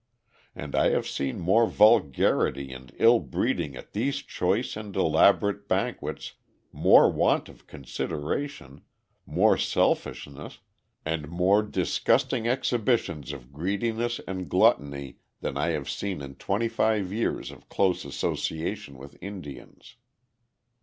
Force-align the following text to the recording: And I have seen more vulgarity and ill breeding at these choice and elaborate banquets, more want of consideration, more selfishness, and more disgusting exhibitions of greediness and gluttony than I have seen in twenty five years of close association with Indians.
And 0.55 0.75
I 0.75 0.89
have 0.89 1.07
seen 1.07 1.39
more 1.39 1.67
vulgarity 1.67 2.73
and 2.73 2.91
ill 2.97 3.19
breeding 3.19 3.75
at 3.75 3.93
these 3.93 4.23
choice 4.23 4.75
and 4.75 4.95
elaborate 4.95 5.67
banquets, 5.67 6.33
more 6.71 7.11
want 7.11 7.47
of 7.49 7.67
consideration, 7.67 8.81
more 9.27 9.59
selfishness, 9.59 10.57
and 11.05 11.29
more 11.29 11.61
disgusting 11.61 12.47
exhibitions 12.47 13.31
of 13.31 13.53
greediness 13.53 14.19
and 14.27 14.49
gluttony 14.49 15.19
than 15.41 15.55
I 15.55 15.67
have 15.73 15.87
seen 15.87 16.23
in 16.23 16.33
twenty 16.33 16.67
five 16.67 17.13
years 17.13 17.51
of 17.51 17.69
close 17.69 18.03
association 18.03 18.97
with 18.97 19.19
Indians. 19.21 19.97